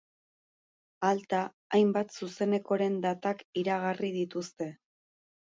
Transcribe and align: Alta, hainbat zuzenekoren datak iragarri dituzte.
Alta, 1.09 1.41
hainbat 1.77 2.15
zuzenekoren 2.21 2.99
datak 3.05 3.45
iragarri 3.65 4.11
dituzte. 4.19 4.73